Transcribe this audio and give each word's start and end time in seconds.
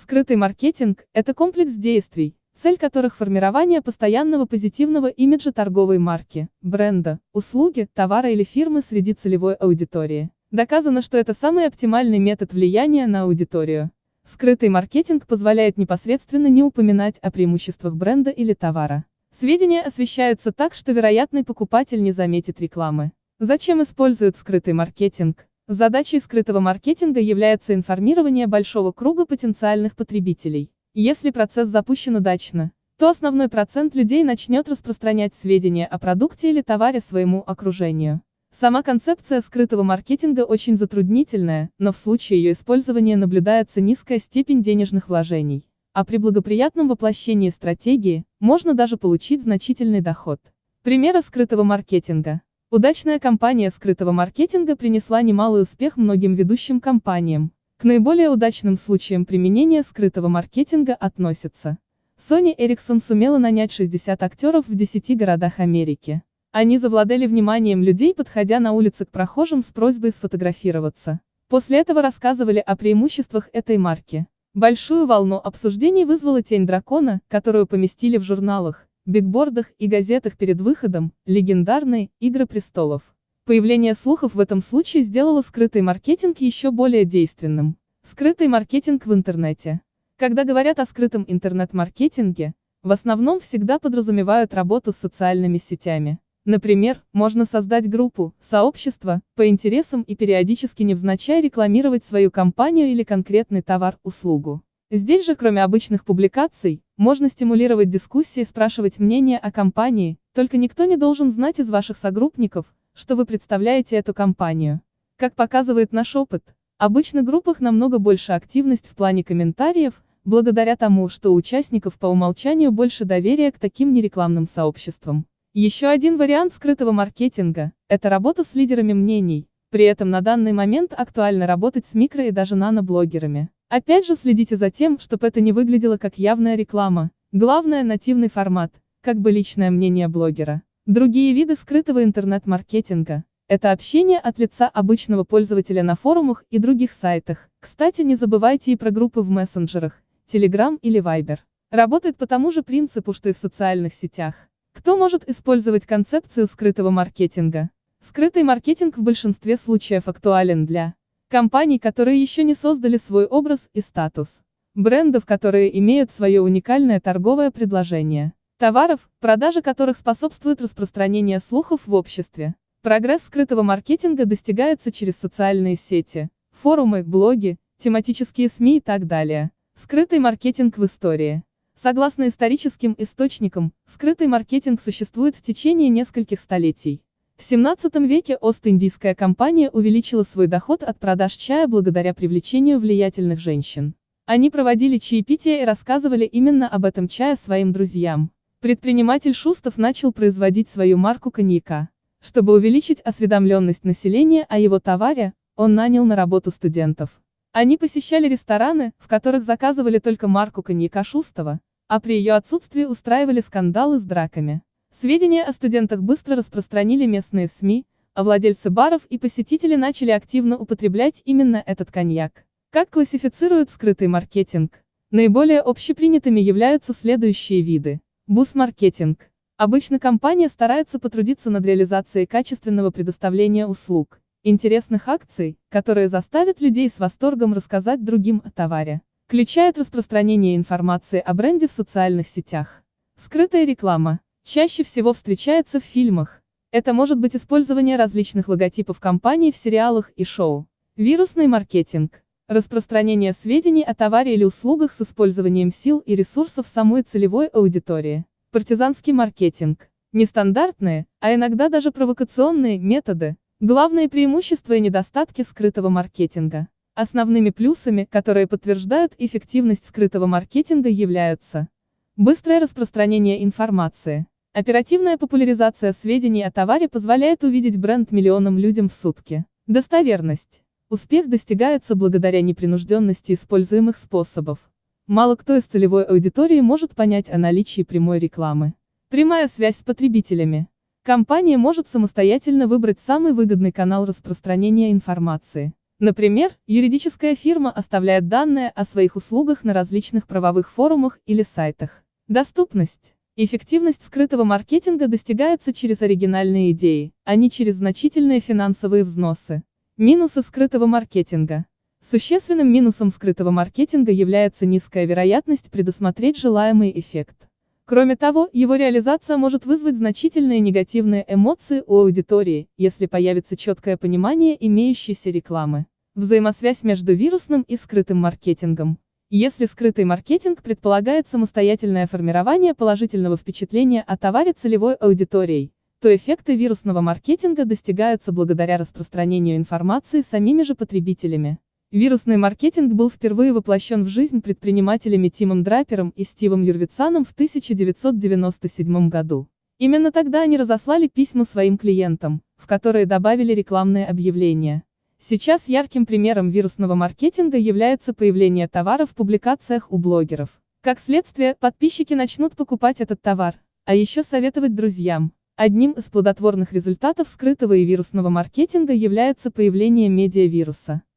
Скрытый 0.00 0.36
маркетинг– 0.36 1.06
это 1.12 1.34
комплекс 1.34 1.72
действий, 1.72 2.36
цель 2.54 2.78
которых 2.78 3.16
формирование 3.16 3.82
постоянного 3.82 4.44
позитивного 4.44 5.08
имиджа 5.08 5.50
торговой 5.50 5.98
марки, 5.98 6.46
бренда, 6.62 7.18
услуги, 7.32 7.88
товара 7.94 8.30
или 8.30 8.44
фирмы 8.44 8.80
среди 8.80 9.12
целевой 9.12 9.54
аудитории. 9.54 10.30
Доказано, 10.52 11.02
что 11.02 11.18
это 11.18 11.34
самый 11.34 11.66
оптимальный 11.66 12.20
метод 12.20 12.52
влияния 12.52 13.08
на 13.08 13.22
аудиторию. 13.22 13.90
Скрытый 14.24 14.68
маркетинг 14.68 15.26
позволяет 15.26 15.76
непосредственно 15.78 16.46
не 16.46 16.62
упоминать 16.62 17.18
о 17.18 17.32
преимуществах 17.32 17.96
бренда 17.96 18.30
или 18.30 18.54
товара. 18.54 19.04
Сведения 19.36 19.82
освещаются 19.82 20.52
так, 20.52 20.74
что 20.74 20.92
вероятный 20.92 21.42
покупатель 21.42 22.04
не 22.04 22.12
заметит 22.12 22.60
рекламы. 22.60 23.10
Зачем 23.40 23.82
используют 23.82 24.36
скрытый 24.36 24.74
маркетинг? 24.74 25.47
Задачей 25.70 26.18
скрытого 26.18 26.60
маркетинга 26.60 27.20
является 27.20 27.74
информирование 27.74 28.46
большого 28.46 28.90
круга 28.90 29.26
потенциальных 29.26 29.96
потребителей. 29.96 30.70
Если 30.94 31.30
процесс 31.30 31.68
запущен 31.68 32.16
удачно, 32.16 32.72
то 32.98 33.10
основной 33.10 33.50
процент 33.50 33.94
людей 33.94 34.24
начнет 34.24 34.66
распространять 34.66 35.34
сведения 35.34 35.84
о 35.84 35.98
продукте 35.98 36.48
или 36.48 36.62
товаре 36.62 37.00
своему 37.00 37.44
окружению. 37.46 38.22
Сама 38.50 38.82
концепция 38.82 39.42
скрытого 39.42 39.82
маркетинга 39.82 40.46
очень 40.46 40.78
затруднительная, 40.78 41.68
но 41.78 41.92
в 41.92 41.98
случае 41.98 42.42
ее 42.42 42.52
использования 42.52 43.18
наблюдается 43.18 43.82
низкая 43.82 44.20
степень 44.20 44.62
денежных 44.62 45.10
вложений. 45.10 45.66
А 45.92 46.06
при 46.06 46.16
благоприятном 46.16 46.88
воплощении 46.88 47.50
стратегии, 47.50 48.24
можно 48.40 48.72
даже 48.72 48.96
получить 48.96 49.42
значительный 49.42 50.00
доход. 50.00 50.40
Примеры 50.82 51.20
скрытого 51.20 51.62
маркетинга. 51.62 52.40
Удачная 52.70 53.18
кампания 53.18 53.70
скрытого 53.70 54.12
маркетинга 54.12 54.76
принесла 54.76 55.22
немалый 55.22 55.62
успех 55.62 55.96
многим 55.96 56.34
ведущим 56.34 56.80
компаниям. 56.80 57.50
К 57.78 57.84
наиболее 57.84 58.28
удачным 58.28 58.76
случаям 58.76 59.24
применения 59.24 59.82
скрытого 59.82 60.28
маркетинга 60.28 60.94
относятся. 60.94 61.78
Sony 62.18 62.54
Ericsson 62.54 63.02
сумела 63.02 63.38
нанять 63.38 63.72
60 63.72 64.22
актеров 64.22 64.68
в 64.68 64.74
10 64.74 65.16
городах 65.16 65.60
Америки. 65.60 66.20
Они 66.52 66.76
завладели 66.76 67.26
вниманием 67.26 67.82
людей, 67.82 68.12
подходя 68.12 68.60
на 68.60 68.72
улице 68.72 69.06
к 69.06 69.10
прохожим 69.10 69.62
с 69.62 69.72
просьбой 69.72 70.10
сфотографироваться. 70.10 71.20
После 71.48 71.78
этого 71.78 72.02
рассказывали 72.02 72.58
о 72.58 72.76
преимуществах 72.76 73.48
этой 73.54 73.78
марки. 73.78 74.26
Большую 74.52 75.06
волну 75.06 75.36
обсуждений 75.36 76.04
вызвала 76.04 76.42
«Тень 76.42 76.66
дракона», 76.66 77.22
которую 77.28 77.66
поместили 77.66 78.18
в 78.18 78.24
журналах, 78.24 78.87
бигбордах 79.08 79.72
и 79.78 79.86
газетах 79.86 80.36
перед 80.36 80.60
выходом, 80.60 81.12
легендарной 81.26 82.10
«Игры 82.20 82.46
престолов». 82.46 83.02
Появление 83.46 83.94
слухов 83.94 84.34
в 84.34 84.40
этом 84.40 84.60
случае 84.60 85.02
сделало 85.02 85.40
скрытый 85.40 85.80
маркетинг 85.80 86.38
еще 86.38 86.70
более 86.70 87.06
действенным. 87.06 87.78
Скрытый 88.04 88.48
маркетинг 88.48 89.06
в 89.06 89.14
интернете. 89.14 89.80
Когда 90.18 90.44
говорят 90.44 90.78
о 90.78 90.84
скрытом 90.84 91.24
интернет-маркетинге, 91.26 92.52
в 92.82 92.92
основном 92.92 93.40
всегда 93.40 93.78
подразумевают 93.78 94.52
работу 94.52 94.92
с 94.92 94.96
социальными 94.96 95.58
сетями. 95.58 96.18
Например, 96.44 97.02
можно 97.12 97.44
создать 97.44 97.88
группу, 97.88 98.34
сообщество, 98.40 99.20
по 99.34 99.48
интересам 99.48 100.02
и 100.02 100.16
периодически 100.16 100.82
невзначай 100.82 101.40
рекламировать 101.40 102.04
свою 102.04 102.30
компанию 102.30 102.88
или 102.88 103.02
конкретный 103.02 103.62
товар-услугу. 103.62 104.62
Здесь 104.90 105.26
же, 105.26 105.36
кроме 105.36 105.62
обычных 105.62 106.04
публикаций, 106.04 106.82
можно 106.98 107.28
стимулировать 107.28 107.88
дискуссии, 107.88 108.42
спрашивать 108.42 108.98
мнение 108.98 109.38
о 109.38 109.52
компании, 109.52 110.18
только 110.34 110.56
никто 110.56 110.84
не 110.84 110.96
должен 110.96 111.30
знать 111.30 111.60
из 111.60 111.70
ваших 111.70 111.96
согруппников, 111.96 112.66
что 112.92 113.14
вы 113.14 113.24
представляете 113.24 113.94
эту 113.96 114.12
компанию. 114.12 114.82
Как 115.16 115.36
показывает 115.36 115.92
наш 115.92 116.16
опыт, 116.16 116.42
обычно 116.76 117.22
в 117.22 117.24
группах 117.24 117.60
намного 117.60 118.00
больше 118.00 118.32
активность 118.32 118.88
в 118.88 118.96
плане 118.96 119.22
комментариев, 119.22 120.02
благодаря 120.24 120.76
тому, 120.76 121.08
что 121.08 121.30
у 121.30 121.36
участников 121.36 121.98
по 122.00 122.06
умолчанию 122.06 122.72
больше 122.72 123.04
доверия 123.04 123.52
к 123.52 123.60
таким 123.60 123.94
нерекламным 123.94 124.48
сообществам. 124.48 125.24
Еще 125.54 125.86
один 125.86 126.16
вариант 126.18 126.52
скрытого 126.52 126.90
маркетинга– 126.90 127.72
это 127.88 128.10
работа 128.10 128.42
с 128.42 128.54
лидерами 128.54 128.92
мнений, 128.92 129.46
при 129.70 129.84
этом 129.84 130.08
на 130.10 130.20
данный 130.22 130.52
момент 130.52 130.94
актуально 130.96 131.46
работать 131.46 131.84
с 131.84 131.92
микро 131.92 132.24
и 132.24 132.30
даже 132.30 132.56
наноблогерами. 132.56 133.50
Опять 133.68 134.06
же 134.06 134.14
следите 134.16 134.56
за 134.56 134.70
тем, 134.70 134.98
чтобы 134.98 135.26
это 135.26 135.42
не 135.42 135.52
выглядело 135.52 135.98
как 135.98 136.16
явная 136.16 136.56
реклама. 136.56 137.10
Главное– 137.32 137.82
нативный 137.84 138.30
формат, 138.30 138.72
как 139.02 139.16
бы 139.16 139.30
личное 139.30 139.70
мнение 139.70 140.08
блогера. 140.08 140.62
Другие 140.86 141.34
виды 141.34 141.54
скрытого 141.54 142.02
интернет-маркетинга– 142.02 143.24
это 143.48 143.72
общение 143.72 144.18
от 144.18 144.38
лица 144.38 144.68
обычного 144.68 145.24
пользователя 145.24 145.82
на 145.82 145.96
форумах 145.96 146.44
и 146.48 146.58
других 146.58 146.90
сайтах. 146.92 147.50
Кстати, 147.60 148.00
не 148.00 148.16
забывайте 148.16 148.72
и 148.72 148.76
про 148.76 148.90
группы 148.90 149.20
в 149.20 149.28
мессенджерах, 149.28 150.02
Telegram 150.32 150.78
или 150.80 151.02
Viber. 151.02 151.40
Работает 151.70 152.16
по 152.16 152.26
тому 152.26 152.50
же 152.52 152.62
принципу, 152.62 153.12
что 153.12 153.28
и 153.28 153.34
в 153.34 153.36
социальных 153.36 153.92
сетях. 153.92 154.48
Кто 154.72 154.96
может 154.96 155.28
использовать 155.28 155.84
концепцию 155.84 156.46
скрытого 156.46 156.88
маркетинга? 156.88 157.68
Скрытый 158.00 158.42
маркетинг 158.42 158.96
в 158.96 159.02
большинстве 159.02 159.56
случаев 159.56 160.08
актуален 160.08 160.66
для 160.66 160.94
Компаний, 161.28 161.78
которые 161.78 162.20
еще 162.20 162.42
не 162.42 162.54
создали 162.54 162.96
свой 162.96 163.26
образ 163.26 163.68
и 163.74 163.82
статус. 163.82 164.40
Брендов, 164.74 165.26
которые 165.26 165.78
имеют 165.78 166.10
свое 166.10 166.40
уникальное 166.40 167.00
торговое 167.00 167.50
предложение. 167.50 168.32
Товаров, 168.56 169.10
продажа 169.20 169.60
которых 169.60 169.96
способствует 169.96 170.62
распространению 170.62 171.40
слухов 171.40 171.82
в 171.86 171.92
обществе. 171.92 172.54
Прогресс 172.82 173.24
скрытого 173.24 173.62
маркетинга 173.62 174.24
достигается 174.24 174.90
через 174.90 175.16
социальные 175.16 175.76
сети, 175.76 176.30
форумы, 176.52 177.02
блоги, 177.02 177.58
тематические 177.76 178.48
СМИ 178.48 178.78
и 178.78 178.80
так 178.80 179.06
далее. 179.06 179.50
Скрытый 179.74 180.18
маркетинг 180.18 180.78
в 180.78 180.84
истории. 180.86 181.42
Согласно 181.74 182.28
историческим 182.28 182.94
источникам, 182.96 183.72
скрытый 183.86 184.28
маркетинг 184.28 184.80
существует 184.80 185.36
в 185.36 185.42
течение 185.42 185.90
нескольких 185.90 186.40
столетий. 186.40 187.02
В 187.38 187.44
17 187.44 187.94
веке 188.08 188.36
Ост-Индийская 188.36 189.14
компания 189.14 189.70
увеличила 189.70 190.24
свой 190.24 190.48
доход 190.48 190.82
от 190.82 190.98
продаж 190.98 191.34
чая 191.34 191.68
благодаря 191.68 192.12
привлечению 192.12 192.80
влиятельных 192.80 193.38
женщин. 193.38 193.94
Они 194.26 194.50
проводили 194.50 194.98
чаепитие 194.98 195.62
и 195.62 195.64
рассказывали 195.64 196.24
именно 196.24 196.68
об 196.68 196.84
этом 196.84 197.06
чае 197.06 197.36
своим 197.36 197.72
друзьям. 197.72 198.32
Предприниматель 198.60 199.34
Шустов 199.34 199.78
начал 199.78 200.12
производить 200.12 200.68
свою 200.68 200.96
марку 200.98 201.30
коньяка. 201.30 201.90
Чтобы 202.20 202.54
увеличить 202.54 203.00
осведомленность 203.02 203.84
населения 203.84 204.44
о 204.48 204.58
его 204.58 204.80
товаре, 204.80 205.32
он 205.54 205.76
нанял 205.76 206.04
на 206.04 206.16
работу 206.16 206.50
студентов. 206.50 207.20
Они 207.52 207.78
посещали 207.78 208.28
рестораны, 208.28 208.92
в 208.98 209.06
которых 209.06 209.44
заказывали 209.44 210.00
только 210.00 210.26
марку 210.26 210.64
коньяка 210.64 211.04
Шустова, 211.04 211.60
а 211.86 212.00
при 212.00 212.14
ее 212.14 212.32
отсутствии 212.32 212.84
устраивали 212.84 213.40
скандалы 213.40 214.00
с 214.00 214.02
драками. 214.02 214.60
Сведения 215.00 215.44
о 215.44 215.52
студентах 215.52 216.02
быстро 216.02 216.34
распространили 216.34 217.06
местные 217.06 217.46
СМИ, 217.46 217.86
а 218.14 218.24
владельцы 218.24 218.68
баров 218.68 219.02
и 219.08 219.16
посетители 219.16 219.76
начали 219.76 220.10
активно 220.10 220.58
употреблять 220.58 221.22
именно 221.24 221.62
этот 221.64 221.92
коньяк. 221.92 222.44
Как 222.70 222.90
классифицируют 222.90 223.70
скрытый 223.70 224.08
маркетинг? 224.08 224.82
Наиболее 225.12 225.60
общепринятыми 225.60 226.40
являются 226.40 226.92
следующие 226.92 227.62
виды. 227.62 228.00
Бус-маркетинг. 228.26 229.30
Обычно 229.56 229.98
компания 229.98 230.48
старается 230.48 230.98
потрудиться 230.98 231.48
над 231.48 231.64
реализацией 231.64 232.26
качественного 232.26 232.90
предоставления 232.90 233.66
услуг, 233.66 234.20
интересных 234.42 235.08
акций, 235.08 235.56
которые 235.68 236.08
заставят 236.08 236.60
людей 236.60 236.88
с 236.88 236.98
восторгом 236.98 237.54
рассказать 237.54 238.04
другим 238.04 238.42
о 238.44 238.50
товаре. 238.50 239.02
Включает 239.28 239.78
распространение 239.78 240.56
информации 240.56 241.20
о 241.20 241.34
бренде 241.34 241.68
в 241.68 241.72
социальных 241.72 242.26
сетях. 242.26 242.82
Скрытая 243.16 243.64
реклама. 243.64 244.20
Чаще 244.50 244.82
всего 244.82 245.12
встречается 245.12 245.78
в 245.78 245.84
фильмах. 245.84 246.40
Это 246.70 246.94
может 246.94 247.18
быть 247.18 247.36
использование 247.36 247.98
различных 247.98 248.48
логотипов 248.48 248.98
компаний 248.98 249.52
в 249.52 249.56
сериалах 249.58 250.10
и 250.16 250.24
шоу. 250.24 250.66
Вирусный 250.96 251.46
маркетинг. 251.46 252.22
Распространение 252.48 253.34
сведений 253.34 253.82
о 253.82 253.94
товаре 253.94 254.32
или 254.32 254.44
услугах 254.44 254.92
с 254.92 255.02
использованием 255.02 255.70
сил 255.70 255.98
и 255.98 256.16
ресурсов 256.16 256.66
самой 256.66 257.02
целевой 257.02 257.48
аудитории. 257.48 258.24
Партизанский 258.50 259.12
маркетинг. 259.12 259.90
Нестандартные, 260.14 261.04
а 261.20 261.34
иногда 261.34 261.68
даже 261.68 261.90
провокационные 261.90 262.78
методы. 262.78 263.36
Главные 263.60 264.08
преимущества 264.08 264.72
и 264.72 264.80
недостатки 264.80 265.42
скрытого 265.42 265.90
маркетинга. 265.90 266.68
Основными 266.94 267.50
плюсами, 267.50 268.08
которые 268.10 268.46
подтверждают 268.46 269.12
эффективность 269.18 269.84
скрытого 269.84 270.24
маркетинга 270.24 270.88
являются 270.88 271.68
быстрое 272.16 272.60
распространение 272.60 273.44
информации, 273.44 274.26
Оперативная 274.58 275.16
популяризация 275.16 275.92
сведений 275.92 276.42
о 276.42 276.50
товаре 276.50 276.88
позволяет 276.88 277.44
увидеть 277.44 277.76
бренд 277.76 278.10
миллионам 278.10 278.58
людям 278.58 278.88
в 278.88 278.92
сутки. 278.92 279.44
Достоверность. 279.68 280.62
Успех 280.90 281.28
достигается 281.28 281.94
благодаря 281.94 282.42
непринужденности 282.42 283.34
используемых 283.34 283.96
способов. 283.96 284.58
Мало 285.06 285.36
кто 285.36 285.54
из 285.56 285.62
целевой 285.62 286.02
аудитории 286.02 286.60
может 286.60 286.96
понять 286.96 287.30
о 287.30 287.38
наличии 287.38 287.82
прямой 287.82 288.18
рекламы. 288.18 288.74
Прямая 289.10 289.46
связь 289.46 289.76
с 289.76 289.84
потребителями. 289.84 290.66
Компания 291.04 291.56
может 291.56 291.86
самостоятельно 291.86 292.66
выбрать 292.66 292.98
самый 292.98 293.34
выгодный 293.34 293.70
канал 293.70 294.06
распространения 294.06 294.90
информации. 294.90 295.72
Например, 296.00 296.50
юридическая 296.66 297.36
фирма 297.36 297.70
оставляет 297.70 298.26
данные 298.26 298.70
о 298.70 298.84
своих 298.84 299.14
услугах 299.14 299.62
на 299.62 299.72
различных 299.72 300.26
правовых 300.26 300.68
форумах 300.68 301.20
или 301.26 301.44
сайтах. 301.44 302.02
Доступность. 302.26 303.14
Эффективность 303.40 304.02
скрытого 304.02 304.42
маркетинга 304.42 305.06
достигается 305.06 305.72
через 305.72 306.02
оригинальные 306.02 306.72
идеи, 306.72 307.12
а 307.22 307.36
не 307.36 307.52
через 307.52 307.76
значительные 307.76 308.40
финансовые 308.40 309.04
взносы. 309.04 309.62
Минусы 309.96 310.42
скрытого 310.42 310.86
маркетинга. 310.86 311.64
Существенным 312.04 312.66
минусом 312.66 313.12
скрытого 313.12 313.52
маркетинга 313.52 314.10
является 314.10 314.66
низкая 314.66 315.04
вероятность 315.04 315.70
предусмотреть 315.70 316.36
желаемый 316.36 316.90
эффект. 316.98 317.48
Кроме 317.84 318.16
того, 318.16 318.48
его 318.52 318.74
реализация 318.74 319.36
может 319.36 319.66
вызвать 319.66 319.94
значительные 319.94 320.58
негативные 320.58 321.24
эмоции 321.28 321.84
у 321.86 321.98
аудитории, 321.98 322.68
если 322.76 323.06
появится 323.06 323.56
четкое 323.56 323.96
понимание 323.96 324.56
имеющейся 324.66 325.30
рекламы. 325.30 325.86
Взаимосвязь 326.16 326.82
между 326.82 327.14
вирусным 327.14 327.62
и 327.68 327.76
скрытым 327.76 328.18
маркетингом. 328.18 328.98
Если 329.30 329.66
скрытый 329.66 330.06
маркетинг 330.06 330.62
предполагает 330.62 331.28
самостоятельное 331.28 332.06
формирование 332.06 332.72
положительного 332.72 333.36
впечатления 333.36 334.00
о 334.00 334.16
товаре 334.16 334.54
целевой 334.54 334.94
аудиторией, 334.94 335.70
то 336.00 336.16
эффекты 336.16 336.56
вирусного 336.56 337.02
маркетинга 337.02 337.66
достигаются 337.66 338.32
благодаря 338.32 338.78
распространению 338.78 339.58
информации 339.58 340.22
самими 340.22 340.62
же 340.62 340.74
потребителями. 340.74 341.58
Вирусный 341.90 342.38
маркетинг 342.38 342.94
был 342.94 343.10
впервые 343.10 343.52
воплощен 343.52 344.04
в 344.04 344.08
жизнь 344.08 344.40
предпринимателями 344.40 345.28
Тимом 345.28 345.62
Драпером 345.62 346.08
и 346.16 346.24
Стивом 346.24 346.62
Юрвицаном 346.62 347.26
в 347.26 347.32
1997 347.32 349.10
году. 349.10 349.46
Именно 349.76 350.10
тогда 350.10 350.40
они 350.40 350.56
разослали 350.56 351.06
письма 351.06 351.44
своим 351.44 351.76
клиентам, 351.76 352.40
в 352.56 352.66
которые 352.66 353.04
добавили 353.04 353.52
рекламные 353.52 354.06
объявления. 354.06 354.84
Сейчас 355.20 355.68
ярким 355.68 356.06
примером 356.06 356.50
вирусного 356.50 356.94
маркетинга 356.94 357.58
является 357.58 358.14
появление 358.14 358.68
товара 358.68 359.04
в 359.04 359.16
публикациях 359.16 359.90
у 359.90 359.98
блогеров. 359.98 360.48
Как 360.80 361.00
следствие, 361.00 361.56
подписчики 361.58 362.14
начнут 362.14 362.54
покупать 362.54 363.00
этот 363.00 363.20
товар, 363.20 363.56
а 363.84 363.96
еще 363.96 364.22
советовать 364.22 364.76
друзьям. 364.76 365.32
Одним 365.56 365.90
из 365.90 366.04
плодотворных 366.04 366.72
результатов 366.72 367.28
скрытого 367.28 367.72
и 367.72 367.84
вирусного 367.84 368.28
маркетинга 368.28 368.92
является 368.92 369.50
появление 369.50 370.08
медиавируса. 370.08 371.02